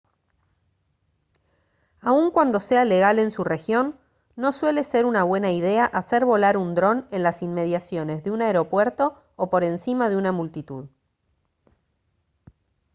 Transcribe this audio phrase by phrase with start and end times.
[2.01, 3.99] aun cuando sea legal en su región
[4.35, 8.41] no suele ser una buena idea hacer volar un dron en las inmediaciones de un
[8.41, 10.87] aeropuerto o por encima de una multitud